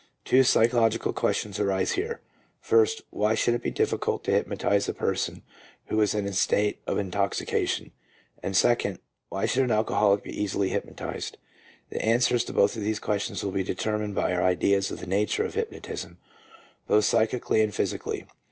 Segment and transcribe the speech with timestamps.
[0.25, 2.21] Two psychological questions arise here:
[2.59, 5.43] first, why should it be difficult to hypnotize a person
[5.89, 7.91] who is in a state of intoxication?
[8.41, 8.97] and second,
[9.29, 11.37] why should an alcoholic be easily hypnotized?
[11.91, 15.05] The answers to both of these questions will be determined by our ideas of the
[15.05, 16.17] nature of hypnotism,
[16.87, 18.25] both psychically and physically.